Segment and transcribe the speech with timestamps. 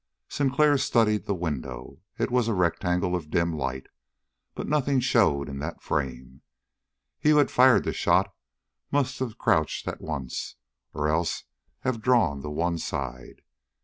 [0.27, 1.99] Sinclair studied the window.
[2.17, 3.85] It was a rectangle of dim light,
[4.55, 6.41] but nothing showed in that frame.
[7.19, 8.33] He who had fired the shot
[8.89, 10.55] must have crouched at once,
[10.91, 11.43] or else
[11.81, 13.43] have drawn to one side.